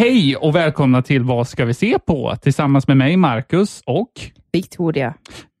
[0.00, 2.36] Hej och välkomna till Vad ska vi se på?
[2.42, 4.12] Tillsammans med mig, Marcus och
[4.52, 5.14] Victoria.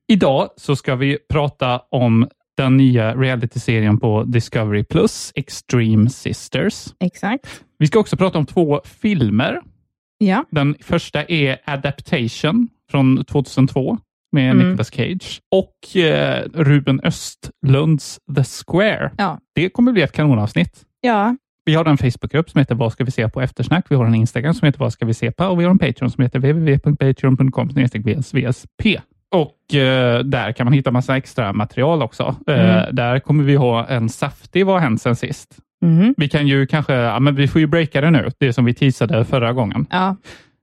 [0.08, 6.86] idag så ska vi prata om den nya realityserien på Discovery Plus, Extreme Sisters.
[7.00, 7.64] Exakt.
[7.78, 9.60] Vi ska också prata om två filmer.
[10.18, 10.44] Ja.
[10.50, 13.98] Den första är Adaptation från 2002
[14.32, 14.68] med Mm.
[14.68, 19.10] Nicolas Cage och eh, Ruben Östlunds The Square.
[19.18, 19.38] Ja.
[19.54, 20.84] Det kommer bli ett kanonavsnitt.
[21.00, 21.36] Ja.
[21.64, 23.86] Vi har en Facebookgrupp som heter Vad ska vi se på eftersnack?
[23.88, 25.44] Vi har en Instagram som heter Vad ska vi se på?
[25.44, 29.00] Och vi har en Patreon som heter www.patreon.com vsvsp.
[29.34, 32.36] Och eh, där kan man hitta massa extra material också.
[32.46, 32.94] Eh, Mm.
[32.94, 35.56] där kommer vi ha en saftig Vad har hänt sen sist?
[35.82, 36.14] Mhm.
[36.16, 38.74] Vi kan ju kanske, ja, men vi får ju breaka det nu, det som vi
[38.74, 39.86] teasade förra gången.
[39.90, 40.16] Ja.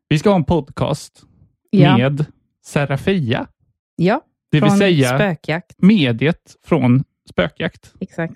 [0.10, 1.22] Vi ska ha en podcast
[1.70, 1.98] Ja.
[1.98, 2.26] med
[2.66, 3.48] Serafia,
[3.96, 4.22] ja.
[4.52, 5.76] det vill Från säga Spökjakt.
[5.78, 7.94] mediet från Spökjakt.
[8.00, 8.34] Exakt.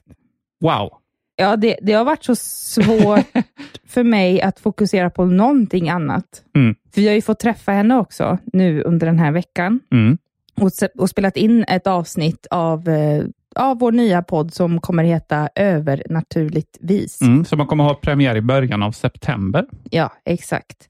[0.62, 0.92] Wow!
[1.36, 3.26] Ja, det, det har varit så svårt
[3.88, 6.26] för mig att fokusera på någonting annat.
[6.56, 6.76] Mm.
[6.94, 10.18] För vi har ju fått träffa henne också nu under den här veckan Mm.
[10.62, 13.24] och, och spelat in ett avsnitt av, eh,
[13.56, 17.22] av vår nya podd som kommer heta Övernaturligt vis.
[17.22, 17.46] Mm.
[17.46, 19.66] Så man kommer ha premiär i början av september.
[19.90, 20.88] Ja, exakt.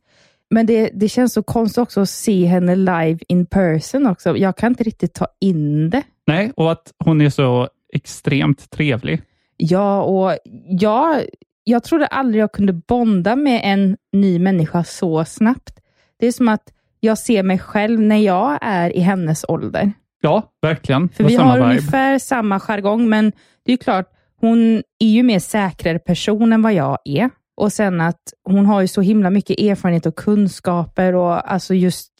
[0.49, 4.37] Men det, det känns så konstigt också att se henne live in person också.
[4.37, 6.03] Jag kan inte riktigt ta in det.
[6.27, 9.21] Nej, och att hon är så extremt trevlig.
[9.63, 10.37] Ja, och
[10.79, 11.25] jag,
[11.63, 15.79] jag trodde aldrig jag kunde bonda med en ny människa så snabbt.
[16.19, 19.93] Det är som att jag ser mig själv när jag är i hennes ålder.
[20.21, 21.09] Ja, verkligen.
[21.09, 21.69] För vi har vibe.
[21.69, 23.31] ungefär samma jargong, men
[23.65, 24.05] det är klart,
[24.39, 27.29] hon är ju mer säkrare person än vad jag är.
[27.57, 32.11] Och sen att hon har ju så himla mycket erfarenhet och kunskaper och alltså just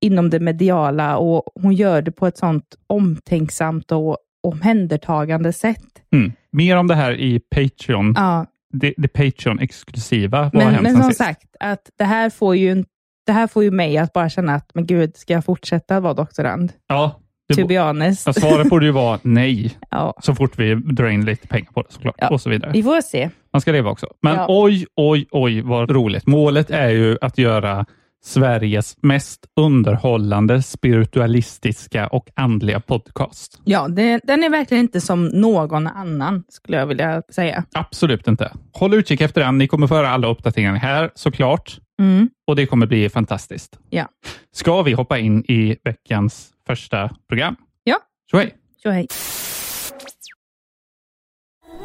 [0.00, 5.84] inom det mediala och hon gör det på ett sånt omtänksamt och omhändertagande sätt.
[6.14, 6.32] Mm.
[6.52, 8.12] Mer om det här i Patreon.
[8.16, 10.50] Ja, Det, det Patreon-exklusiva.
[10.52, 11.18] Men, men som sist?
[11.18, 12.84] sagt, att det här får ju
[13.26, 16.14] det här får ju mig att bara känna att, men gud, ska jag fortsätta vara
[16.14, 16.72] doktorand?
[16.88, 18.26] Ja, det, To be honest.
[18.26, 21.82] ja, svaret borde ju vara nej, Ja, så fort vi drar in lite pengar på
[21.82, 22.14] det såklart.
[22.18, 22.28] Ja.
[22.28, 22.70] Och så vidare.
[22.72, 23.30] vi får se.
[23.52, 24.06] Man ska leva också.
[24.22, 24.46] Men Ja.
[24.48, 26.26] oj, oj, oj vad roligt.
[26.26, 27.86] Målet är ju att göra
[28.22, 33.60] Sveriges mest underhållande, spiritualistiska och andliga podcast.
[33.64, 37.64] Ja, det, den är verkligen inte som någon annan, skulle jag vilja säga.
[37.74, 38.52] Absolut inte.
[38.72, 39.58] Håll utkik efter den.
[39.58, 41.78] Ni kommer få höra alla uppdateringar här såklart.
[42.02, 42.28] Mm.
[42.46, 43.78] Och det kommer bli fantastiskt.
[43.90, 44.06] Ja.
[44.52, 47.56] Ska vi hoppa in i veckans första program?
[47.84, 47.96] Ja.
[48.30, 48.54] Så hej!
[48.82, 49.06] Så hej.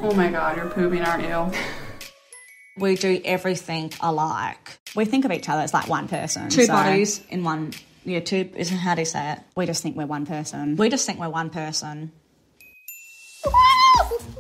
[0.02, 1.52] Oh my god, you're pooping, aren't you?
[2.78, 4.80] We do everything alike.
[4.96, 6.50] We think of each other as like one person.
[6.50, 7.22] Two so bodies.
[7.30, 7.72] In one,
[8.04, 9.40] yeah, two, is how do you say it?
[9.56, 10.76] We just think we're one person.
[10.76, 12.12] We just think we're one person.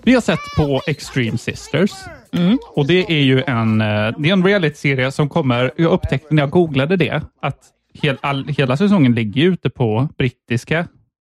[0.03, 1.91] Vi har sett på Extreme Sisters.
[2.75, 3.87] Och Det är ju en, eh,
[4.17, 7.59] det är en reality-serie som kommer, jag upptäckte när jag googlade det, att
[7.93, 10.87] hel, all, hela säsongen ligger ute på brittiska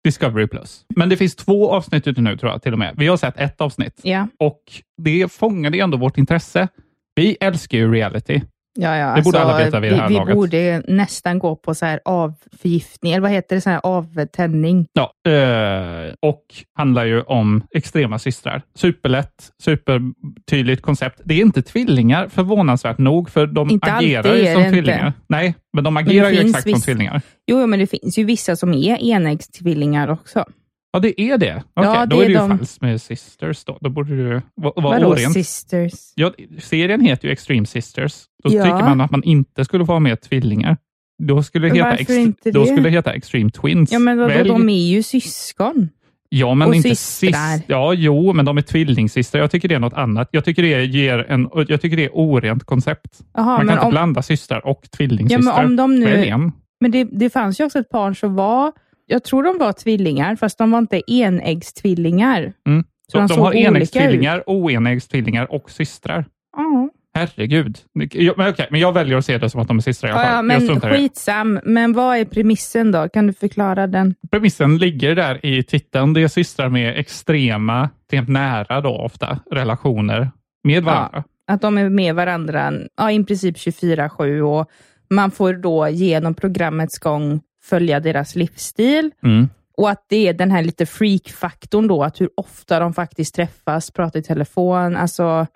[0.05, 0.47] Discovery+.
[0.47, 0.85] Plus.
[0.97, 2.95] Men det finns två avsnitt ute nu tror jag till och med.
[2.97, 4.63] Vi har sett ett avsnitt Ja, och
[4.97, 6.69] det fångade ändå vårt intresse.
[7.15, 8.41] Vi älskar ju reality.
[8.79, 9.15] ja, ja.
[9.17, 10.31] Det borde alla veta vid det här vi, laget.
[10.31, 13.61] Vi borde nästan gå på så här avförgiftning, eller vad heter det?
[13.61, 14.87] Så här avtändning.
[14.93, 16.45] Ja, eh, och
[16.79, 18.63] handlar ju om extrema systrar.
[18.75, 21.21] Superlätt, supertydligt koncept.
[21.25, 24.71] Det är inte tvillingar förvånansvärt nog, för de Inte agerar ju som det inte.
[24.71, 25.13] tvillingar.
[25.29, 27.23] Nej, men de agerar ju finns exakt som tvillingar.
[27.47, 30.45] Jo, men det finns ju vissa som är enäggstvillingar också.
[30.93, 31.63] Ja, det är det.
[31.75, 33.79] Okej, Ja, då det är det är ju de- falskt med sisters då.
[33.81, 35.33] Då borde det ju vara Vadå orent.
[35.33, 35.93] sisters?
[36.15, 38.15] Ja, serien heter ju Extreme Sisters.
[38.45, 38.63] Då Ja.
[38.65, 40.77] tycker man att man inte skulle få ha med tvillingar.
[41.23, 42.67] Då skulle det heta, ext- inte då det?
[42.67, 43.93] skulle det heta Extreme Twins.
[43.93, 45.89] Ja, men vadå, Välj- de är ju syskon.
[46.29, 47.57] Ja, men Och inte systrar.
[47.57, 47.65] sist.
[47.69, 49.41] Ja, jo, men de är tvillingsystrar.
[49.41, 50.29] Jag tycker det är något annat.
[50.33, 53.19] Jag tycker det ger en, jag tycker det är orent koncept.
[53.35, 55.55] Jaha, Man kan inte om, blanda systrar och ja, tvillingsystrar.
[55.57, 56.25] men om de nu...
[56.27, 56.53] en.
[56.81, 58.73] Men det, det fanns ju också ett par som var,
[59.11, 62.53] jag tror de var tvillingar, fast de var inte enäggstvillingar.
[62.67, 62.85] Mm.
[63.13, 66.25] Så De, de har enäggstvillingar, oenäggstvillingar och systrar.
[66.57, 67.79] Ja, Herregud.
[68.13, 70.13] Jag, men, okej, men jag väljer att se det som att de är systrar i
[70.13, 70.51] alla Ja, fall.
[70.51, 71.61] ja, men skitsam.
[71.65, 73.09] Men vad är premissen då?
[73.09, 74.15] Kan du förklara den?
[74.31, 76.13] Premissen ligger där i titeln.
[76.13, 80.31] Det är systrar med extrema, extremt nära då ofta, relationer
[80.65, 81.25] med varandra.
[81.47, 84.71] Att de är med varandra ja, i princip 24-7 och
[85.11, 89.11] man får då genom programmets gång följa deras livsstil.
[89.23, 89.49] Mm.
[89.77, 93.91] Och att det är den här lite freak-faktorn då, att hur ofta de faktiskt träffas,
[93.91, 95.47] pratar i telefon, alltså,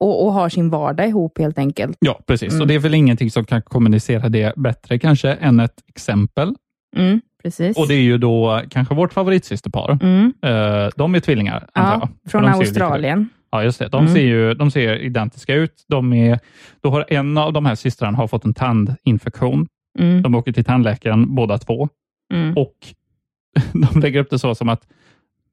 [0.00, 1.96] och, och har sin vardag ihop helt enkelt.
[2.00, 2.48] Ja, precis.
[2.50, 2.60] Mm.
[2.60, 6.54] Och det är väl ingenting som kan kommunicera det bättre kanske än ett exempel.
[6.96, 7.76] Mm, precis.
[7.78, 9.98] Och det är ju då kanske vårt favoritsysterpar.
[10.02, 12.08] mm, Eh, de är tvillingar, antar ja, jag.
[12.30, 13.28] För från Australien.
[13.50, 13.88] Ja, just det.
[13.88, 14.14] De, Mm.
[14.14, 15.84] ser ju, de ser identiska ut.
[15.88, 16.38] De är,
[16.82, 19.66] då har en av de här systrarna har fått en tandinfektion.
[19.98, 21.88] Mm, De åker till tandläkaren båda två
[22.32, 22.56] mm.
[22.56, 22.74] och
[23.92, 24.86] de lägger upp det så som att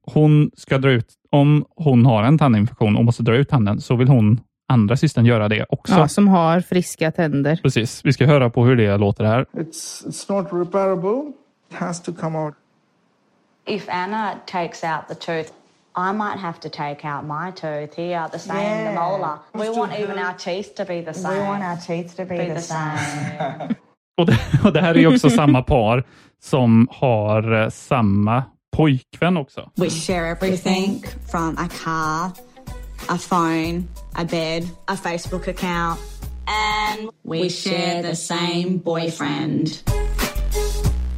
[0.06, 3.96] hon ska dra ut, om hon har en tandinfektion och måste dra ut tanden, så
[3.96, 5.94] vill hon andra systern göra det också.
[5.94, 7.56] Ja, som har friska tänder.
[7.62, 8.00] Precis.
[8.04, 9.46] Vi ska höra på hur det låter här.
[9.52, 11.32] It's, it's not repairable.
[11.70, 12.54] It has to come out.
[13.66, 15.52] If Anna takes out the tooth,
[15.94, 18.94] I might have to take out my tooth here, the same, the Yeah.
[18.94, 19.38] molar.
[19.52, 21.34] We want even our teeth to be the same.
[21.34, 22.98] We want our teeth to be, be the, the same.
[22.98, 23.76] same.
[24.18, 26.04] Och det, och det här är ju också samma par
[26.42, 28.44] som har eh, samma
[28.76, 29.70] pojkvän också.
[29.76, 32.26] We share everything from a car,
[33.14, 33.82] a phone,
[34.14, 35.98] a bed, a Facebook account,
[36.46, 39.68] and we share the same boyfriend.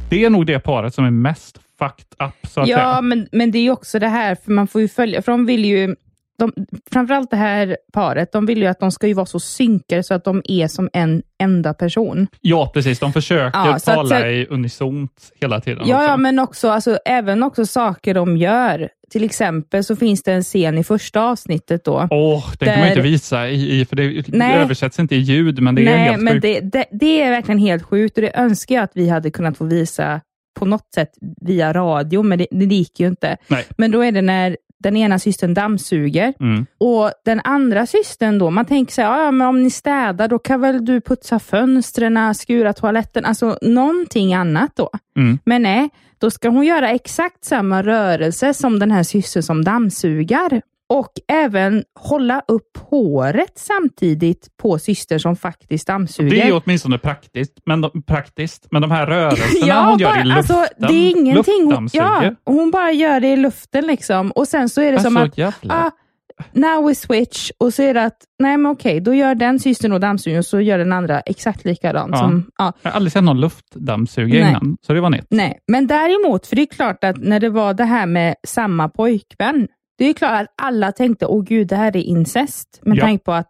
[0.09, 3.01] Det är nog det paret som är mest fucked up, så att Ja, säga.
[3.01, 5.45] men, men det är ju också det här, för man får ju följa, för de
[5.45, 5.95] vill ju,
[6.39, 6.53] de,
[6.91, 10.13] framförallt det här paret, de vill ju att de ska ju vara så synkade så
[10.13, 12.27] att de är som en enda person.
[12.41, 12.99] Ja, precis.
[12.99, 15.83] De försöker Ja, så att- tala så- i unisont hela tiden.
[15.87, 16.07] Ja, också.
[16.09, 18.89] ja, men också, alltså, även också saker de gör.
[19.09, 22.07] Till exempel så finns det en scen i första avsnittet då.
[22.11, 24.55] Åh, den kan man Där- inte visa, i, i, för det Nej.
[24.57, 26.41] översätts inte i ljud, men det är Nej, helt men sjukt.
[26.43, 29.57] det, det, det är verkligen helt sjukt och det önskar jag att vi hade kunnat
[29.57, 30.21] få visa
[30.59, 31.09] på något sätt
[31.41, 33.37] via radio, men det, det gick ju inte.
[33.47, 33.65] Nej.
[33.77, 36.65] Men då är det när den ena systern dammsuger Mm.
[36.77, 40.39] och den andra systern då, man tänker så här, ja, men om ni städar, då
[40.39, 44.89] kan väl du putsa fönstren, skura toaletten, alltså någonting annat då.
[45.17, 45.39] Mm.
[45.45, 45.89] Men nej,
[46.19, 50.61] då ska hon göra exakt samma rörelse som den här systern som dammsugar.
[50.89, 56.29] Och även hålla upp håret samtidigt på systern som faktiskt dammsuger.
[56.29, 60.37] Det är åtminstone praktiskt, men de, praktiskt, men de här rörelserna hon gör i luften,
[60.37, 61.71] alltså, det är ingenting.
[61.73, 64.31] Hon, ja, hon bara gör det i luften liksom.
[64.31, 65.75] Och sen så är det som Alltså, att, jävlar.
[65.85, 65.91] ah,
[66.53, 67.51] now we switch.
[67.57, 70.45] Och så är det att, nej men okej, då gör den systern och dammsugaren och
[70.45, 72.09] så gör den andra exakt likadant.
[72.11, 72.17] Ja.
[72.19, 72.73] Som, ja.
[72.81, 74.49] Jag har aldrig sett någon luftdammsugare Nej.
[74.49, 75.27] innan, så det var nytt.
[75.29, 78.89] Nej, men däremot, för det är klart att när det var det här med samma
[78.89, 79.67] pojkvän,
[79.97, 82.79] det är klart att alla tänkte, åh gud, det här är incest.
[82.83, 83.01] Med Ja.
[83.05, 83.49] tanke på att,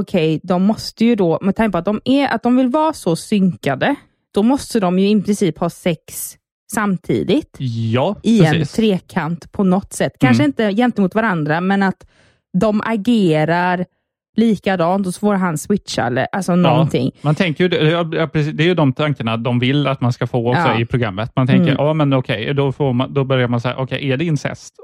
[0.00, 2.92] okej, de måste ju då, med tanke på att de, är, att de vill vara
[2.92, 3.94] så synkade,
[4.34, 6.36] då måste de ju i princip ha sex
[6.72, 7.56] samtidigt
[7.92, 8.72] Ja, i en precis.
[8.72, 10.12] trekant på något sätt.
[10.20, 10.48] Kanske Mm.
[10.48, 12.06] inte gentemot varandra, men att
[12.60, 13.84] de agerar
[14.36, 17.10] likadant och så får han switcha, eller alltså någonting.
[17.22, 20.26] Man tänker ju, det, ja, ja, är ju de tankarna de vill att man ska
[20.26, 20.80] få också Ja.
[20.80, 21.32] i programmet.
[21.36, 21.76] Man tänker, Mm.
[21.86, 24.74] ja men okej, då, får man, då börjar man säga, okej, är det incest?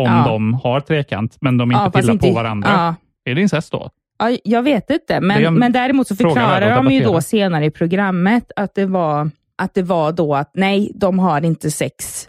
[0.00, 0.24] Om Ja.
[0.26, 2.68] de har trekant, men de inte Ja, pillar på inte- varandra.
[2.70, 2.94] ja.
[3.30, 3.90] Är det incest då?
[4.18, 7.70] Ja, jag vet inte, men, en men däremot så förklarar de ju då senare i
[7.70, 9.30] programmet att det var
[9.62, 12.28] att det var då att nej, de har inte sex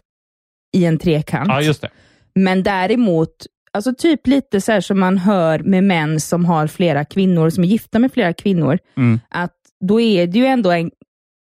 [0.78, 1.48] i en trekant.
[1.48, 1.90] Ja, just det.
[2.36, 3.30] Men däremot,
[3.74, 7.64] alltså typ lite så här som man hör med män som har flera kvinnor, som
[7.64, 9.20] är gifta med flera kvinnor, Mm.
[9.30, 9.54] att
[9.86, 10.92] då är det ju ändå en,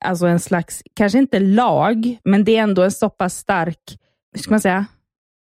[0.06, 3.80] alltså en slags, kanske inte lag, men det är ändå en så pass stark,
[4.34, 4.86] hur ska man säga,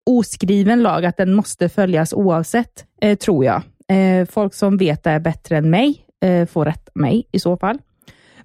[0.07, 3.63] oskriven lag att den måste följas oavsett, eh, tror jag.
[3.89, 7.57] Eh, folk som vet det här bättre än mig eh, får rätta mig i så
[7.57, 7.79] fall.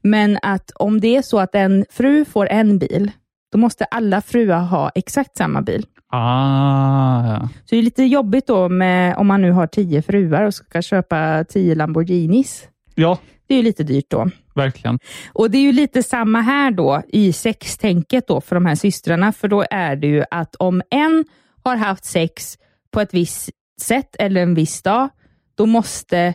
[0.02, 3.12] Men att om det är så att en fru får en bil,
[3.52, 5.86] då måste alla fruar ha exakt samma bil.
[6.10, 7.50] Ah, ja.
[7.66, 10.82] Så det är lite jobbigt då med, om man nu har tio fruar och ska
[10.82, 12.68] köpa tio Lamborghinis.
[12.96, 14.30] ja, Det är ju lite dyrt då.
[14.56, 15.00] verkligen.
[15.34, 19.32] Och det är ju lite samma här då i sextänket då för de här systrarna,
[19.32, 21.26] för då är det ju att om en
[21.66, 22.58] har haft sex
[22.92, 23.50] på ett visst
[23.82, 25.10] sätt eller en viss dag,
[25.56, 26.34] då måste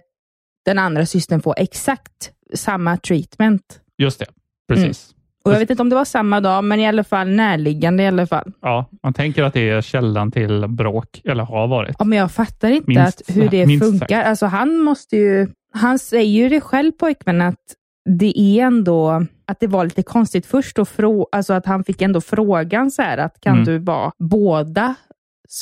[0.64, 3.80] den andra systern få exakt samma treatment.
[3.98, 4.26] Just det,
[4.68, 5.14] precis.
[5.44, 8.06] Och jag vet inte om det var samma dag, men i alla fall närliggande i
[8.06, 8.52] alla fall.
[8.62, 11.96] Ja, man tänker att det är källan till bråk, eller har varit.
[11.98, 14.22] Ja, men jag fattar inte Minst att, hur det funkar.
[14.22, 17.74] Alltså han måste ju, han säger ju det själv pojkvännen att
[18.18, 22.02] det är ändå, att det var lite konstigt först och frå, alltså att han fick
[22.02, 23.64] ändå frågan så här att kan Mm.
[23.64, 24.94] du vara båda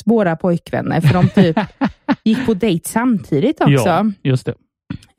[0.05, 1.01] våra pojkvänner?
[1.01, 1.59] För de typ
[2.23, 3.71] gick på dejt samtidigt också.
[3.71, 4.53] Ja, just det.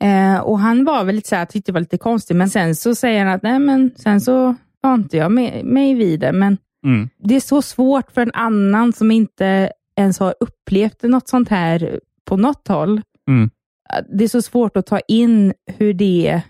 [0.07, 2.75] Eh, och han var väl lite så här, tyckte det var lite konstigt, men sen
[2.75, 6.31] så säger han att nej, men sen så var inte jag med, mig vid det.
[6.31, 7.09] Men Mm.
[7.23, 11.99] det är så svårt för en annan som inte ens har upplevt något sånt här
[12.25, 13.01] på något håll.
[13.29, 13.49] Mm.
[14.13, 16.41] Det är så svårt att ta in hur det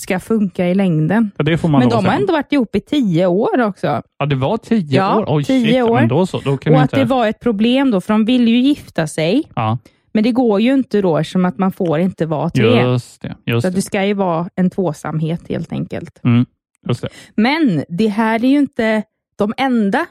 [0.00, 1.30] ska funka i längden.
[1.36, 2.12] Ja, det får man Men de har säga.
[2.14, 4.02] ändå varit ihop i tio år också.
[4.18, 5.24] Ja, det var tio Ja, år?
[5.28, 5.82] Oj, tio shit.
[5.90, 6.00] År.
[6.00, 6.38] Men då så.
[6.40, 6.96] Då kan Och att inte...
[6.96, 9.42] det var ett problem då, för de ville ju gifta sig.
[9.54, 9.78] Ja,
[10.14, 12.80] Men det går ju inte då, som att man får inte vara tre.
[12.82, 13.34] just det.
[13.46, 13.76] Just Så det.
[13.76, 16.20] det ska ju vara en tvåsamhet helt enkelt.
[16.24, 16.46] Mm,
[16.88, 17.08] just det.
[17.36, 19.02] Men det här är ju inte
[19.36, 20.06] de enda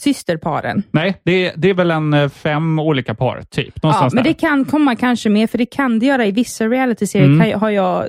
[0.00, 0.82] systerparen.
[0.90, 3.74] Nej, det, det är väl en eh, fem olika par, typ.
[3.82, 4.22] Ja, men där.
[4.30, 7.60] det kan komma kanske mer, för det kan det göra i vissa realityserier, Mm.
[7.60, 8.08] har jag eh,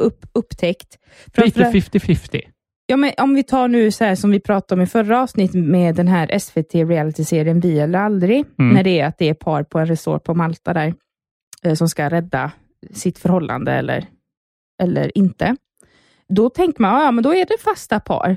[0.00, 0.98] upp, upptäckt.
[1.36, 2.40] Lite Framförallt- 50-50.
[2.86, 5.64] Ja, men om vi tar nu så här som vi pratade om i förra avsnittet
[5.64, 8.74] med den här SVT realityserien Vi eller aldrig, Mm.
[8.74, 10.94] när det är att det är par på en resort på Malta där,
[11.64, 12.50] eh, som ska rädda
[12.94, 14.06] sitt förhållande eller,
[14.82, 15.56] eller inte.
[16.28, 18.36] Då tänker man, ja men då är det fasta par.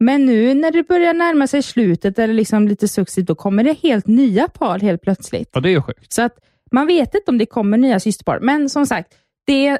[0.00, 3.72] Men nu när det börjar närma sig slutet, eller liksom lite successivt, då kommer det
[3.72, 5.50] helt nya par helt plötsligt.
[5.52, 6.12] Ja, det är ju sjukt.
[6.12, 6.38] Så att
[6.70, 8.40] man vet inte om det kommer nya systerpar.
[8.40, 9.14] Men som sagt,
[9.46, 9.78] det,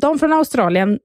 [0.00, 0.98] de från Australien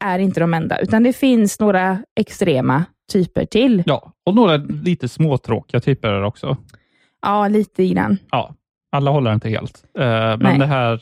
[0.00, 3.82] är inte de enda, utan det finns några extrema typer till.
[3.86, 6.56] Ja, och några lite småtråkiga typer också.
[7.22, 8.18] Ja, lite grann.
[8.30, 8.54] Ja,
[8.94, 9.84] alla håller inte helt.
[9.94, 10.36] Nej.
[10.40, 10.92] men, det här,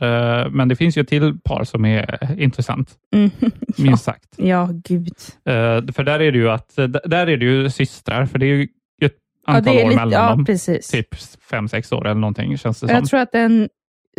[0.45, 3.31] eh, men det finns ju ett till par som är intressant, Mm.
[3.79, 4.29] minst sagt.
[4.37, 5.15] Ja, gud.
[5.45, 8.55] Eh, för där är det ju att, där är det ju systrar, för det är
[8.55, 8.63] ju
[9.03, 9.13] ett
[9.47, 10.45] Ja, antal är år lite, mellan ja, dem.
[10.45, 10.89] precis.
[10.89, 11.15] Typ
[11.51, 12.95] fem, sex år eller någonting, känns det som.
[12.97, 13.69] Jag tror att den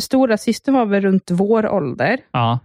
[0.01, 2.59] stora systern var väl runt vår ålder ja.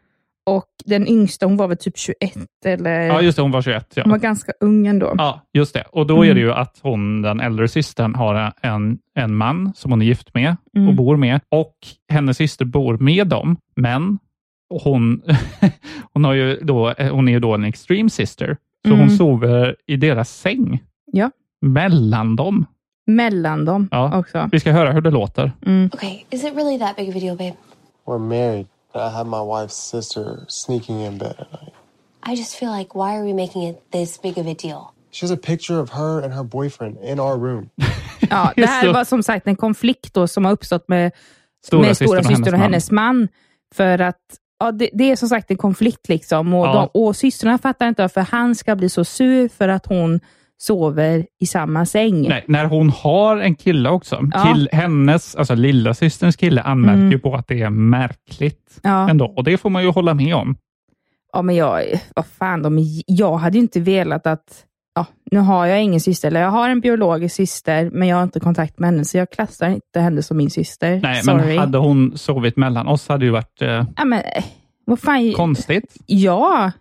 [0.49, 2.17] Och den yngsta hon var väl typ 21
[2.64, 3.00] eller...
[3.00, 3.93] ja, just det, hon var 21.
[3.95, 4.02] Ja.
[4.02, 5.14] Hon var ganska ung ändå.
[5.19, 5.85] Ja, just det.
[5.93, 6.31] Och då Mm.
[6.31, 10.07] är det ju att hon, den äldre systern, har en, en man som hon är
[10.07, 10.88] gift med Mm.
[10.88, 11.40] och bor med.
[11.49, 11.75] Och
[12.09, 14.19] hennes syster bor med dem, men
[14.85, 15.23] hon,
[16.12, 19.00] hon, har ju då, hon är ju då en extreme sister, så Mm.
[19.00, 20.83] hon sover i deras säng.
[21.12, 21.31] Ja.
[21.61, 22.67] Mellan dem.
[23.07, 24.19] Mellan dem Ja.
[24.19, 24.49] också.
[24.52, 25.52] Vi ska höra hur det låter.
[25.67, 25.90] Mm.
[25.93, 27.55] Okay, is it really that big of a deal, babe?
[28.07, 28.67] We're married.
[28.92, 31.73] But I have my wife's sister sneaking in bed at night.
[32.23, 34.92] I just feel like, why are we making it this big of a deal?
[35.11, 37.71] She has a picture of her and her boyfriend in our room.
[38.30, 41.12] Ja, det här var som sagt en konflikt då som har uppstått med
[41.66, 43.28] Stora med systern stora och syster och hennes hennes man.
[43.75, 44.16] För att
[44.61, 46.09] ja, det, det är som sagt en konflikt.
[46.09, 46.90] liksom Och, Ja.
[46.95, 50.21] de, och systrarna fattar inte varför han ska bli så sur för att hon
[50.58, 52.28] sover i samma säng.
[52.28, 54.20] Nej, när hon har en kille också.
[54.32, 54.44] Ja.
[54.54, 57.10] Kill, hennes, alltså lilla systerns kille anmärker Mm.
[57.12, 59.10] ju på att det är märkligt Ja.
[59.10, 59.26] ändå.
[59.36, 60.56] Och det får man ju hålla med om.
[61.32, 61.84] Ja, men jag,
[62.16, 64.64] vad fan, de, jag hade ju inte velat att...
[64.94, 68.22] Ja, nu har jag ingen syster, eller jag har en biologisk syster, men jag har
[68.22, 71.00] inte kontakt med henne, så jag klassar inte henne som min syster.
[71.02, 71.46] Nej, Sorry.
[71.46, 74.22] men hade hon sovit mellan oss hade det ju varit eh, Ja, men,
[74.86, 75.96] vad fan, konstigt.
[76.06, 76.72] Ja,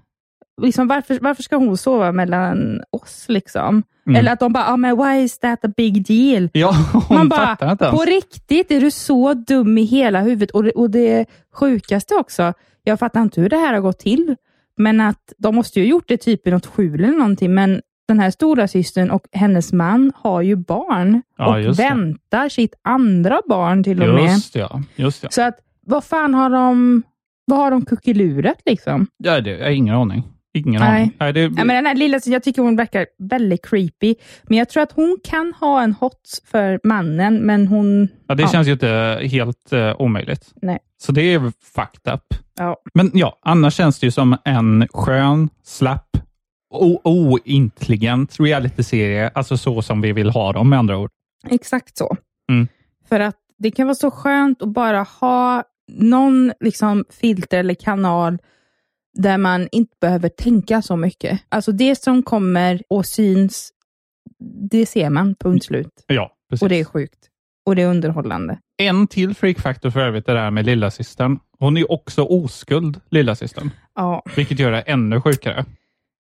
[0.62, 3.26] liksom, varför, varför ska hon sova mellan oss?
[3.30, 3.84] liksom?
[4.08, 4.20] Mm.
[4.20, 6.50] Eller att de bara, ah, men why is that a big deal?
[6.54, 6.72] Ja,
[7.08, 10.52] hon Man bara, på riktigt, är du så dum i hela huvudet?
[10.52, 14.36] Och det, och det sjukaste också, jag fattar inte hur det här har gått till,
[14.78, 17.82] men att de måste ju ha gjort det typ i något skjul eller någonting, men
[18.08, 21.84] den här stora systern och hennes man har ju barn Ja, och just det.
[21.84, 24.24] väntar sitt andra barn till och med.
[24.34, 25.30] Just ja, just ja.
[25.32, 27.04] Så att, vad fan har de,
[27.46, 29.08] vad har de kuckelurat liksom?
[29.18, 30.24] ja det, jag har ingen aning.
[30.58, 31.02] Ingen Nej.
[31.02, 31.14] aning.
[31.20, 34.16] Nej, det, Ja, men den här lilla, jag tycker hon verkar väldigt creepy.
[34.44, 38.08] Men jag tror att hon kan ha en hot för mannen, men hon...
[38.28, 38.50] ja, det ja.
[38.50, 40.54] känns ju inte helt uh, omöjligt.
[40.62, 40.80] Nej.
[40.98, 41.40] Så det är
[41.76, 42.24] fucked up.
[42.58, 42.78] Ja.
[42.94, 46.10] Men ja, annars känns det ju som en skön, slapp,
[47.04, 49.32] ointelligent realityserie.
[49.36, 51.10] Alltså så som vi vill ha dem med andra ord.
[51.50, 52.18] Exakt så.
[52.52, 52.68] Mm.
[53.10, 58.38] För att det kan vara så skönt att bara ha någon liksom filter eller kanal
[59.18, 61.40] där man inte behöver tänka så mycket.
[61.50, 63.72] Alltså det som kommer och syns,
[64.70, 66.04] det ser man, punkt slut.
[66.08, 66.64] Ja, precis.
[66.64, 67.20] Och det är sjukt.
[67.66, 68.60] Och det är underhållande.
[68.78, 71.40] En till freakfaktor för övrigt, det där med lillasystern.
[71.60, 73.72] Hon är ju också oskuld, lillasystern.
[73.96, 74.24] Ja.
[74.36, 75.66] Vilket gör det ännu sjukare.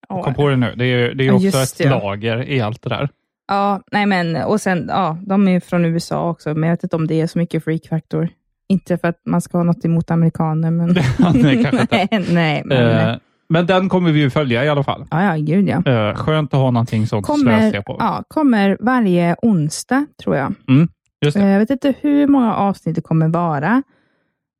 [0.09, 0.23] Ja.
[0.23, 0.73] Kom på det nu.
[0.75, 1.89] Det är, det är också just ett det.
[1.89, 3.09] lager i allt det där.
[3.47, 6.95] Ja, nej men, och sen, ja, de är från USA också, men jag vet inte
[6.95, 8.29] om det är så mycket freak factor.
[8.69, 10.87] Inte för att man ska ha något emot amerikaner, men...
[11.33, 12.07] Nej, kanske inte.
[12.33, 13.15] nej, nej, men, Eh,
[13.49, 15.05] men den kommer vi ju följa i alla fall.
[15.11, 15.91] ja, ja, gud ja.
[16.09, 17.95] Eh, skönt att ha någonting sånt Kommer, på.
[17.99, 20.53] ja, kommer varje onsdag, tror jag.
[20.69, 20.87] Mm,
[21.25, 21.43] just det.
[21.43, 23.83] Eh, Jag vet inte hur många avsnitt det kommer vara,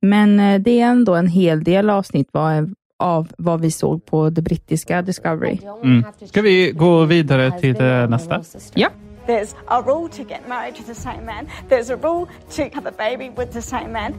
[0.02, 4.30] men eh, det är ändå en hel del avsnitt vad- av vad vi såg på
[4.30, 5.60] det brittiska Discovery.
[5.84, 6.04] Mm.
[6.26, 8.42] Ska vi gå vidare till eh, nästa?
[8.74, 8.90] Ja.
[9.28, 11.50] There's a rule to get married to the same man.
[11.68, 14.14] There's a rule to have a baby with the same man.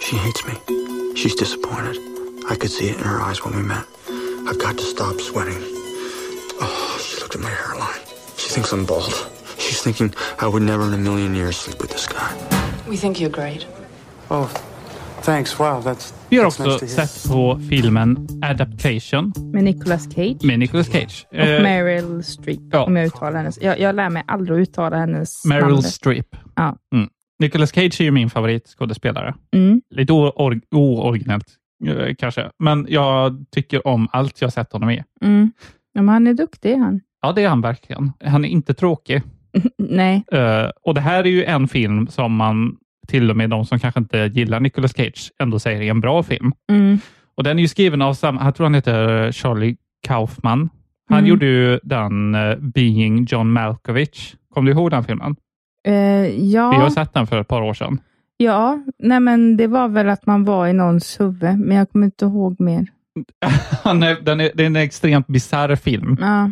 [0.00, 1.14] She hates me.
[1.14, 1.96] She's disappointed.
[2.48, 3.84] I could see it in her eyes when we met.
[4.48, 5.62] I've got to stop sweating.
[6.60, 8.00] Oh, she looked at my hairline.
[8.36, 9.30] She thinks I'm bald.
[9.58, 12.36] She's thinking I would never in a million years sleep with this guy.
[12.88, 13.64] We think you're great.
[14.28, 14.52] Oh,
[15.26, 15.60] thanks.
[15.60, 16.14] Wow, that's.
[16.28, 21.26] Vi har också nice sett på filmen Adaptation Med Nicolas Cage med Nicolas Cage.
[21.30, 22.58] och Eh, Meryl Streep.
[22.72, 22.84] ja.
[22.84, 23.62] Om jag uttalar hennes.
[23.62, 25.82] Jag, jag lär mig aldrig att uttala hennes Meryl namn.
[25.82, 26.36] Streep.
[26.56, 26.76] Ja.
[26.94, 27.08] Mm.
[27.38, 29.34] Nicolas Cage är ju min favoritskådespelare.
[29.54, 29.82] Mm.
[29.94, 31.46] Lite oor- ooriginellt
[31.86, 35.02] eh, kanske, men jag tycker om allt jag sett honom i.
[35.24, 35.52] Mm.
[35.92, 37.00] Ja, men han är duktig han.
[37.22, 38.12] Ja, det är han verkligen.
[38.24, 39.22] Han är inte tråkig.
[39.78, 40.24] Nej.
[40.32, 42.76] Eh, och det här är ju en film som man,
[43.06, 46.22] till och med de som kanske inte gillar Nicolas Cage, ändå säger är en bra
[46.22, 46.52] film.
[46.72, 46.98] Mm.
[47.36, 50.68] Och den är ju skriven av samma, jag tror han heter Charlie Kaufman.
[51.08, 51.28] Han Mm.
[51.30, 54.34] gjorde ju den eh, Being John Malkovich.
[54.54, 55.36] Kommer du ihåg den filmen?
[55.88, 55.94] Eh,
[56.52, 56.70] ja.
[56.70, 57.98] Vi har sett den för ett par år sedan.
[58.36, 62.06] Ja, nej men det var väl att man var i någons huvud, men jag kommer
[62.06, 62.86] inte ihåg mer.
[63.84, 66.16] Är, den är, det är en extremt bisarr film.
[66.20, 66.44] Ja.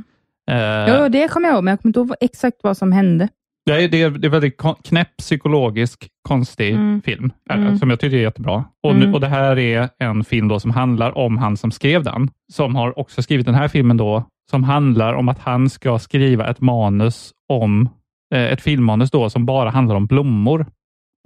[0.55, 3.29] Eh, Jo, det kommer jag ihåg, men jag kommer inte ihåg exakt vad som hände.
[3.67, 7.03] Det är, det är, väldigt knäpp, psykologisk, konstig Mm.
[7.03, 7.79] film, är det, Mm.
[7.79, 8.65] som jag tycker är jättebra.
[8.83, 9.15] Och, nu, Mm.
[9.15, 12.77] och Det här är en film då som handlar om han som skrev den, som
[12.77, 16.61] har också skrivit den här filmen då, som handlar om att han ska skriva ett
[16.61, 17.89] manus om,
[18.35, 20.67] eh, ett filmmanus då, som bara handlar om blommor.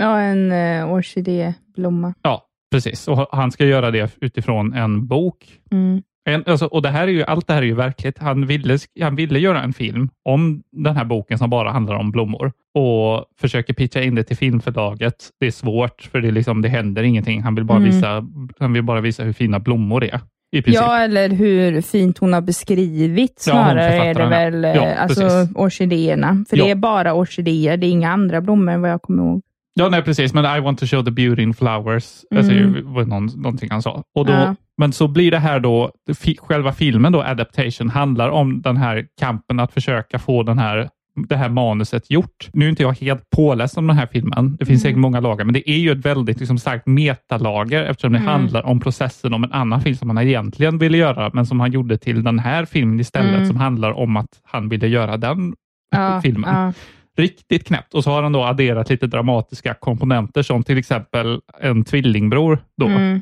[0.02, 2.14] Ja, en uh, orkidéblomma.
[2.22, 2.42] Ja,
[2.72, 3.08] precis.
[3.08, 5.46] Och han ska göra det utifrån en bok.
[5.70, 6.02] Mm.
[6.28, 8.18] En, alltså, och det här är ju, allt det här är ju verkligt.
[8.18, 12.10] Han ville, han ville göra en film om den här boken som bara handlar om
[12.10, 15.14] blommor och försöker pitcha in det till filmförlaget.
[15.40, 17.42] Det är svårt för det, liksom, det händer ingenting.
[17.42, 17.90] Han vill, bara Mm.
[17.90, 18.26] visa,
[18.58, 20.20] han vill bara visa hur fina blommor är.
[20.64, 24.74] Ja, eller hur fint hon har beskrivit Ja, snarare är det väl, ja.
[24.74, 26.44] Ja, eh, alltså orkidéerna.
[26.50, 26.64] För Ja.
[26.64, 29.42] det är bara orkidéer, det är inga andra blommor vad jag kommer ihåg.
[29.78, 30.34] Ja, nej, precis.
[30.34, 32.24] Men I want to show the beauty in flowers.
[32.30, 32.38] Mm.
[32.38, 34.02] Alltså, var någon, någonting han sa.
[34.14, 34.54] Och då, Ja.
[34.80, 35.90] Men så blir det här då,
[36.38, 40.88] själva filmen då, Adaptation, handlar om den här kampen att försöka få den här,
[41.28, 42.48] det här manuset gjort.
[42.52, 44.56] Nu är inte jag helt påläst om den här filmen.
[44.58, 44.90] Det finns Mm.
[44.90, 48.28] säkert många lager, men det är ju ett väldigt liksom, starkt metalager eftersom det Mm.
[48.32, 51.72] handlar om processen om en annan film som han egentligen ville göra, men som han
[51.72, 53.46] gjorde till den här filmen istället, Mm.
[53.46, 55.54] som handlar om att han ville göra den
[55.90, 56.54] Ja, filmen.
[56.54, 56.72] ja.
[57.18, 57.94] Riktigt knäppt.
[57.94, 62.86] Och så har han då adderat lite dramatiska komponenter som till exempel en tvillingbror då,
[62.86, 63.20] Mm.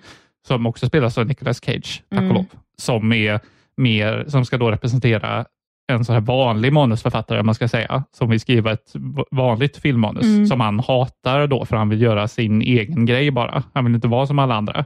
[0.49, 2.31] som också spelas av Nicolas Cage, tack Mm.
[2.31, 2.47] och lov,
[2.79, 3.41] som, är
[3.77, 5.45] mer, som ska då representera
[5.93, 8.93] en sån här vanlig manusförfattare, man ska säga, som vill skriva ett
[9.31, 10.47] vanligt filmmanus Mm.
[10.47, 13.63] som han hatar då, för han vill göra sin egen grej bara.
[13.75, 14.85] Han vill inte vara som alla andra.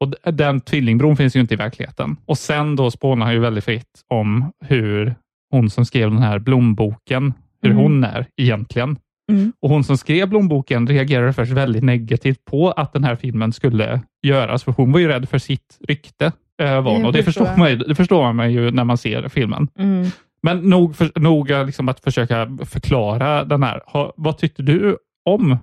[0.00, 2.16] Och Den tvillingbron finns ju inte i verkligheten.
[2.26, 5.14] Och sen då spånar han ju väldigt fritt om hur
[5.50, 7.82] hon som skrev den här blomboken, hur Mm.
[7.82, 8.98] hon är egentligen.
[9.32, 9.52] Mm.
[9.60, 14.00] Och hon som skrev blomboken reagerade först väldigt negativt på att den här filmen skulle
[14.22, 16.32] göras, för hon var ju rädd för sitt rykte.
[16.62, 19.68] Eh, var och det förstår man, ju- det förstår man ju när man ser filmen.
[19.78, 20.06] Mm.
[20.42, 23.82] Men nog, för, nog liksom att försöka förklara den här.
[23.86, 25.56] Ha, vad tyckte du om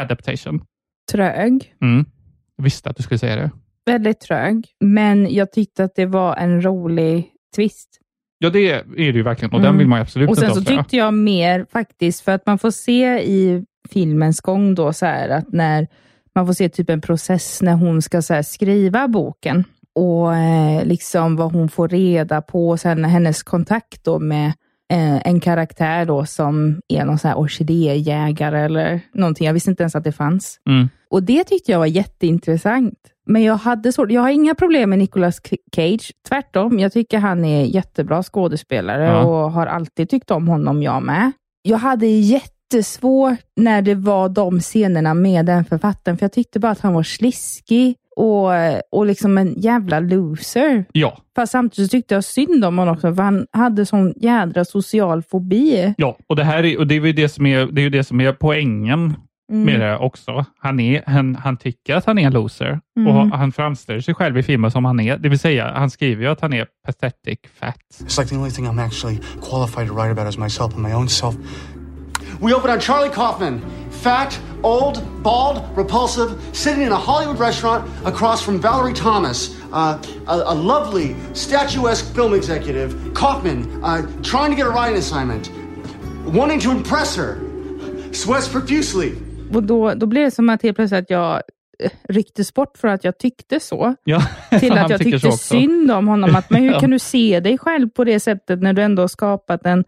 [0.00, 0.64] Adaptation?
[1.12, 1.74] Trög.
[1.82, 2.04] Mm.
[2.56, 3.50] Jag visste att du skulle säga det.
[3.86, 4.66] Väldigt trög.
[4.80, 7.99] Men jag tyckte att det var en rolig twist.
[8.42, 9.78] Ja, det är det ju verkligen och den Mm.
[9.78, 10.82] vill man ju absolut Och sen inte så avslöja.
[10.82, 15.28] tyckte jag mer faktiskt, för att man får se i filmens gång då så här
[15.28, 15.86] att när
[16.34, 20.84] man får se typ en process när hon ska så här skriva boken och eh,
[20.84, 24.46] liksom vad hon får reda på och sen hennes kontakt då med
[24.92, 29.46] eh, en karaktär då som är någon så här orkidéjägare eller någonting.
[29.46, 30.60] Jag visste inte ens att det fanns.
[30.68, 30.88] Mm.
[31.10, 32.98] Och det tyckte jag var jätteintressant.
[33.30, 35.40] Men jag hade svårt, jag har inga problem med Nicolas
[35.76, 36.12] Cage.
[36.28, 39.22] Tvärtom, jag tycker han är jättebra skådespelare Ja.
[39.24, 41.32] och har alltid tyckt om honom, jag med.
[41.62, 46.72] Jag hade jättesvårt när det var de scenerna med den författaren, för jag tyckte bara
[46.72, 48.48] att han var sliskig och,
[48.92, 50.84] och liksom en jävla loser.
[50.92, 55.22] Ja, Fast samtidigt tyckte jag synd om honom också, för han hade sån jädra social
[55.22, 55.94] fobi.
[55.96, 58.04] ja, och det här är, och det är ju det som är, det är, det
[58.04, 59.14] som är poängen
[59.50, 59.64] Mm.
[59.64, 60.44] med det också.
[60.58, 63.16] Han, är, han, han tycker att han är en loser Mm.
[63.16, 65.16] och han framställer sig själv i filmen som han är.
[65.16, 67.76] Det vill säga, han skriver ju att han är pathetic fat.
[68.00, 70.92] It's like the only thing I'm actually qualified to write about is myself and my
[70.92, 71.34] own self.
[72.40, 73.60] We open on Charlie Kaufman,
[73.90, 80.42] fat, old, bald, repulsive, sitting in a Hollywood restaurant across from Valerie Thomas, uh, a,
[80.46, 82.94] a lovely, statuesque film executive.
[83.14, 85.50] Kaufman, uh, trying to get a writing assignment,
[86.26, 87.38] wanting to impress her,
[88.12, 89.12] sweats profusely.
[89.54, 91.34] Och då, då blev det som att helt plötsligt att jag
[91.84, 93.94] eh, rycktes bort för att jag tyckte så.
[94.04, 94.22] Ja,
[94.60, 96.36] Till att jag tyckte synd om honom.
[96.36, 96.80] Att, men hur Ja.
[96.80, 99.84] kan du se dig själv på det sättet när du ändå har skapat en